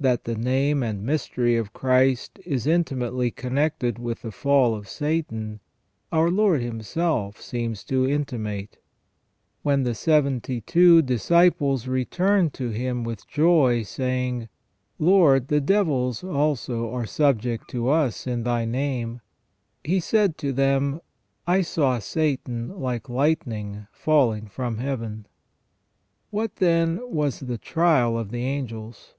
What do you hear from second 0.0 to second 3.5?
That the name and mystery of Christ is intimately